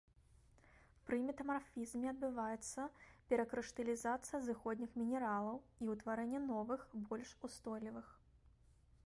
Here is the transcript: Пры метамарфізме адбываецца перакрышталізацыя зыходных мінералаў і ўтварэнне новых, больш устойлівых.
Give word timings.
Пры 1.09 1.17
метамарфізме 1.25 2.09
адбываецца 2.13 2.81
перакрышталізацыя 3.33 4.39
зыходных 4.47 4.97
мінералаў 5.03 5.57
і 5.85 5.93
ўтварэнне 5.97 6.39
новых, 6.51 6.81
больш 7.13 7.29
устойлівых. 7.51 8.07